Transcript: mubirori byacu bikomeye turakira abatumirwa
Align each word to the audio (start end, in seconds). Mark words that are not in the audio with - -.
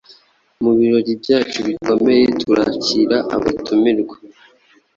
mubirori 0.63 1.11
byacu 1.21 1.59
bikomeye 1.67 2.23
turakira 2.41 3.17
abatumirwa 3.35 4.15